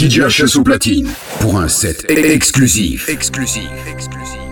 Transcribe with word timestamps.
DJ 0.00 0.20
HS 0.20 0.56
au 0.56 0.62
platine 0.62 1.10
pour 1.40 1.58
un 1.58 1.68
set 1.68 2.06
exclusif. 2.08 3.06
Exclusif. 3.10 3.70
Exclusif. 3.86 4.49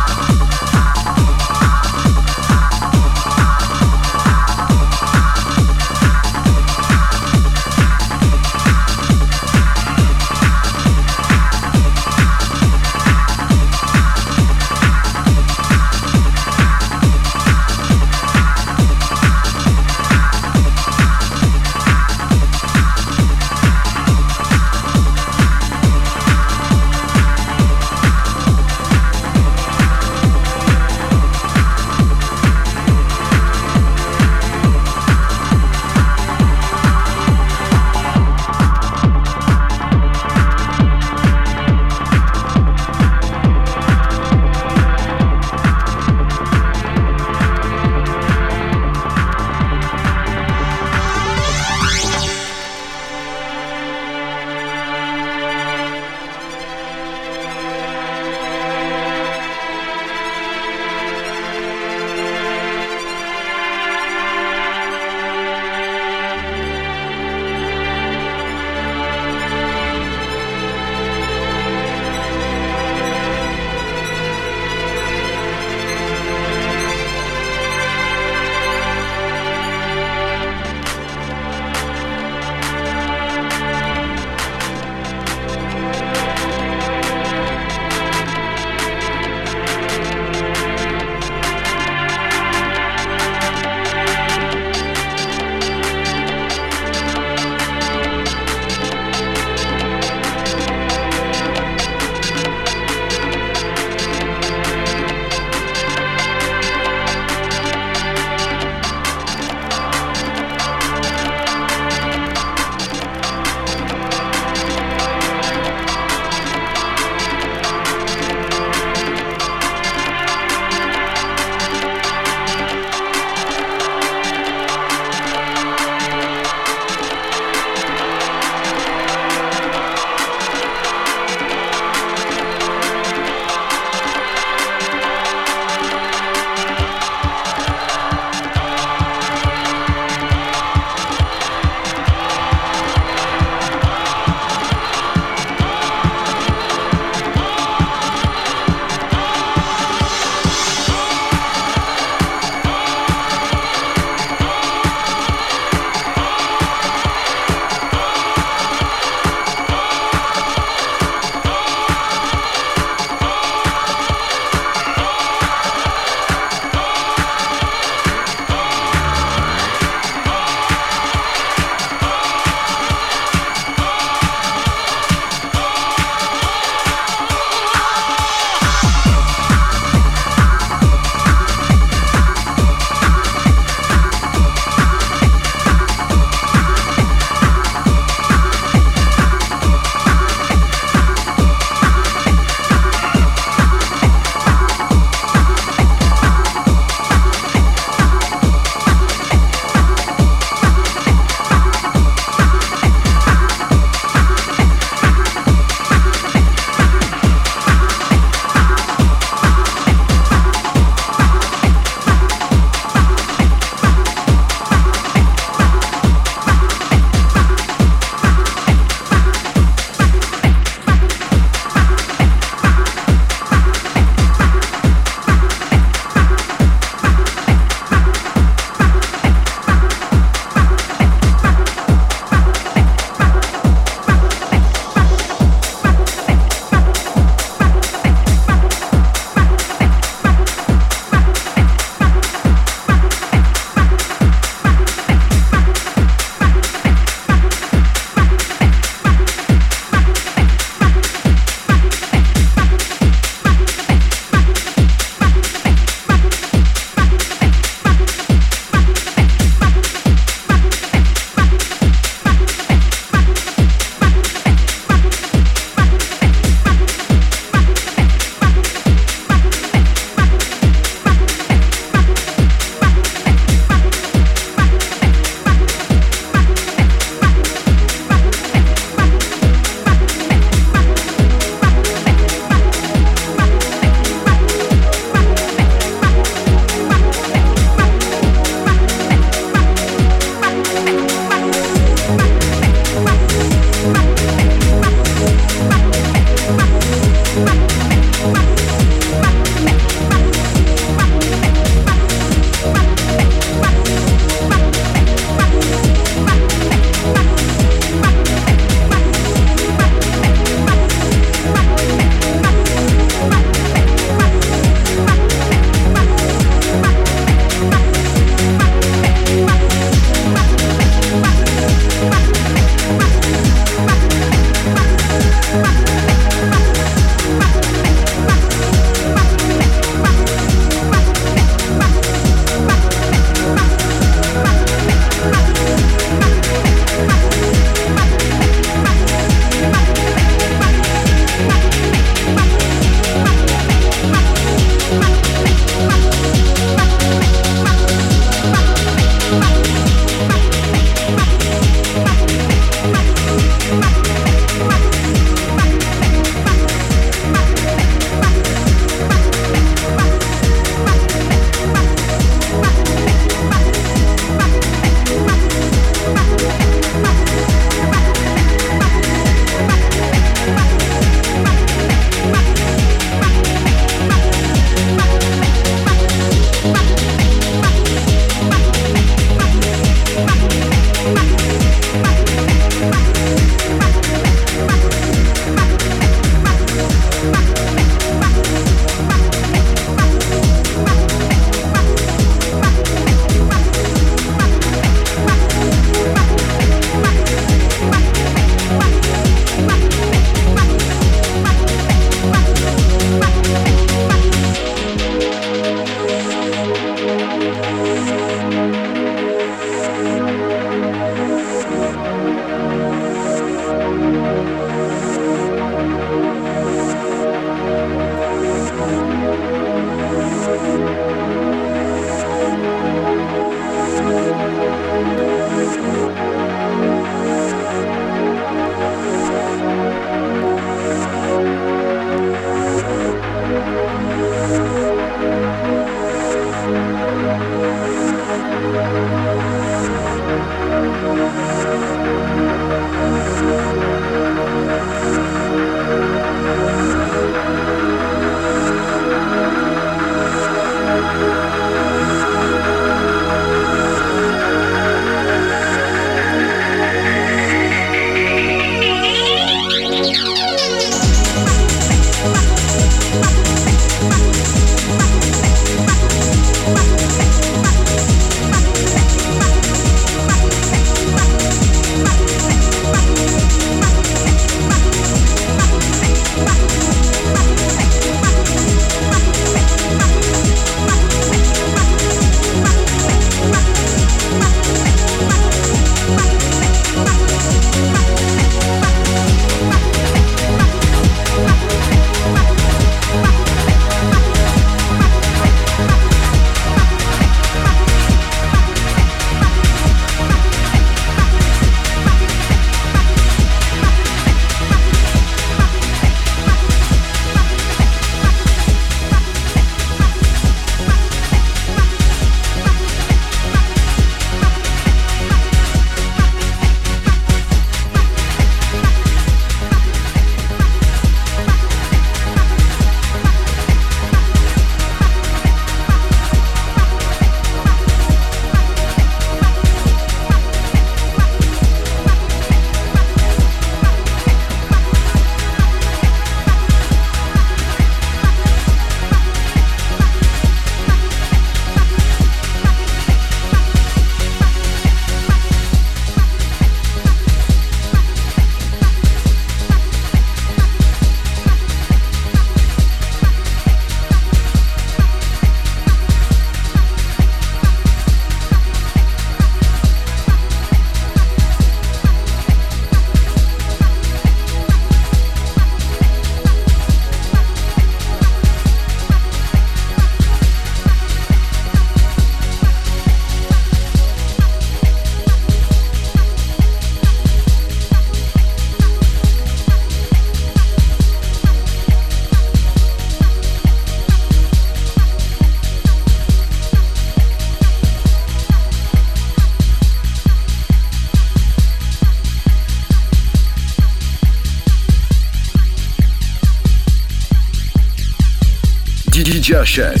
Show. 599.71 600.00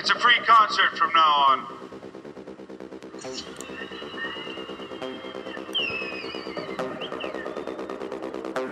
It's 0.00 0.08
a 0.08 0.18
free 0.18 0.40
concert 0.46 0.96
from 0.96 1.12
now 1.12 1.20
on. 1.20 1.66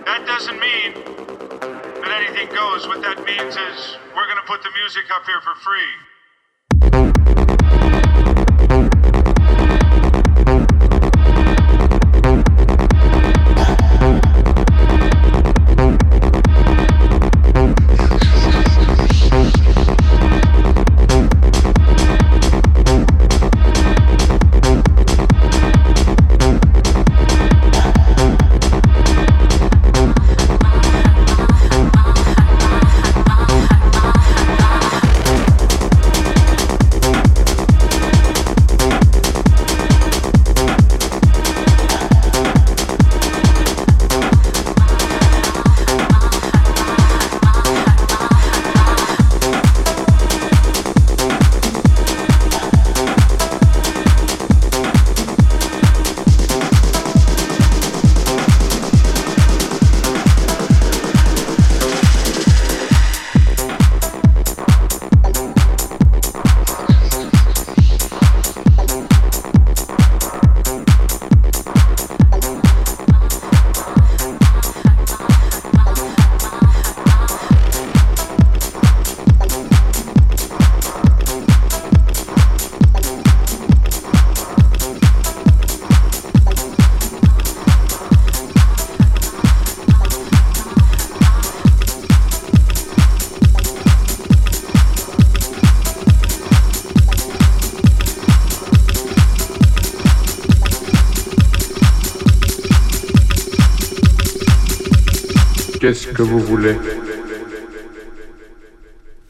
That 0.05 0.25
doesn't 0.25 0.59
mean 0.59 0.93
that 2.01 2.25
anything 2.25 2.49
goes. 2.49 2.87
What 2.87 3.03
that 3.03 3.23
means 3.23 3.55
is 3.55 3.97
we're 4.15 4.25
going 4.25 4.37
to 4.37 4.47
put 4.47 4.63
the 4.63 4.71
music 4.81 5.03
up 5.13 5.23
here 5.27 5.39
for 5.41 5.53
free. 5.53 6.08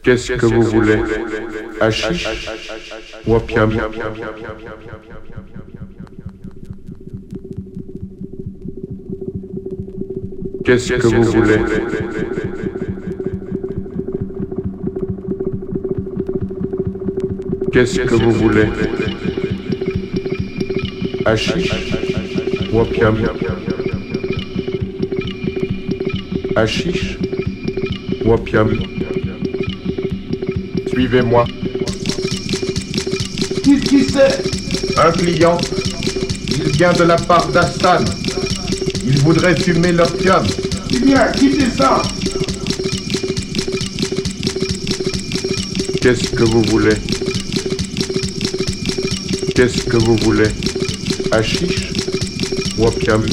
Qu'est-ce 0.03 0.33
que 0.33 0.45
vous 0.45 0.61
voulez? 0.61 0.99
Hachiche 1.81 2.27
opium 3.27 3.71
Qu'est-ce 10.63 10.93
que 10.93 11.07
vous 11.07 11.23
voulez? 11.23 11.57
Qu'est-ce 17.73 17.99
que 17.99 18.15
vous 18.15 18.31
voulez? 18.31 18.69
Hachiche 21.25 21.93
ou 22.71 22.79
Hachiche 26.59 27.17
ou 28.25 28.33
opium 28.33 28.77
Suivez-moi. 30.89 31.45
Qu'est-ce 33.63 33.83
qui 33.85 34.03
c'est? 34.03 34.99
Un 34.99 35.11
client. 35.11 35.57
Il 36.49 36.71
vient 36.73 36.91
de 36.91 37.03
la 37.03 37.15
part 37.15 37.47
d'Astan. 37.47 38.03
Il 39.05 39.19
voudrait 39.19 39.55
fumer 39.55 39.93
l'opium. 39.93 40.43
Eh 40.93 40.99
bien, 40.99 41.27
quittez 41.31 41.69
ça 41.77 42.01
Qu'est-ce 46.01 46.29
que 46.31 46.43
vous 46.43 46.63
voulez? 46.63 46.95
Qu'est-ce 49.55 49.83
que 49.83 49.95
vous 49.95 50.17
voulez? 50.17 50.49
Hachiche 51.31 51.93
ou 52.77 52.85
opium 52.85 53.23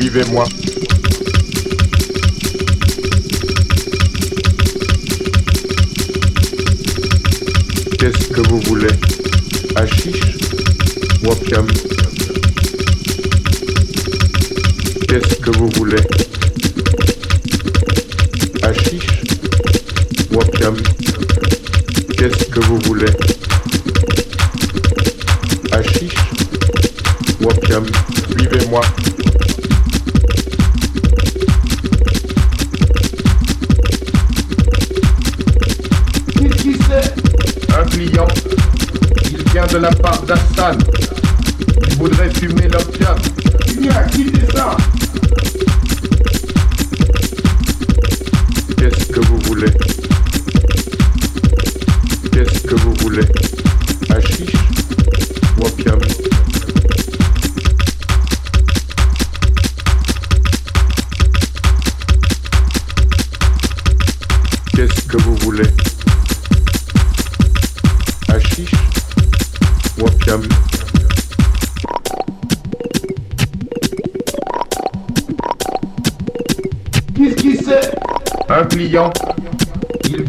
Suivez-moi. 0.00 0.44
Qu'est-ce 7.98 8.28
que 8.28 8.48
vous 8.48 8.60
voulez? 8.60 8.88
Hachiche 9.76 10.38
opium? 11.26 11.66
Qu'est-ce 15.06 15.34
que 15.34 15.50
vous 15.58 15.68
voulez? 15.76 16.29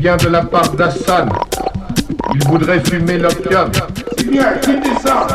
Vient 0.02 0.18
de 0.18 0.30
la 0.30 0.42
part 0.42 0.72
d'Hassan. 0.72 1.30
Il 2.34 2.44
voudrait 2.48 2.80
fumer 2.80 3.20
l'opium. 3.20 3.70
Eh 4.18 4.24
bien, 4.24 4.54
quittez 4.60 4.96
ça 5.00 5.28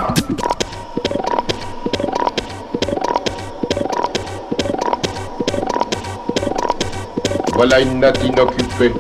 Voilà 7.55 7.81
une 7.81 8.01
natte 8.01 8.25
inoccupée. 8.25 8.93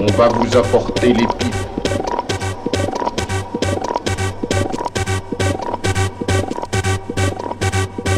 On 0.00 0.06
va 0.06 0.26
vous 0.30 0.56
apporter 0.56 1.12
les 1.12 1.26
pipes. 1.38 1.54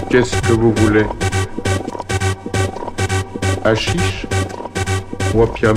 Qu'est-ce 0.09 0.41
que 0.49 0.53
vous 0.55 0.73
voulez? 0.77 1.05
Hachiche 3.67 4.27
Wapiam. 5.35 5.77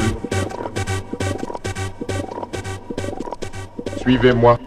Suivez-moi. 4.08 4.58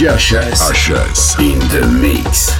Josh 0.00 0.32
S. 0.32 1.38
In 1.38 1.58
the 1.58 1.86
mix. 2.00 2.59